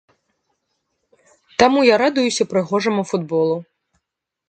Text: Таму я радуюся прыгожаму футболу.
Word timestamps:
Таму 1.61 1.79
я 1.93 2.01
радуюся 2.05 2.43
прыгожаму 2.57 3.01
футболу. 3.15 3.57